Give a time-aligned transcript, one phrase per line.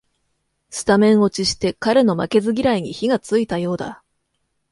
[0.71, 4.01] スタメン落ちして彼の負けず嫌いに火がついたようだ